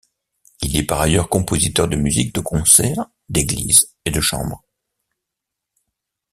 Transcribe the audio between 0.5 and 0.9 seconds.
Il est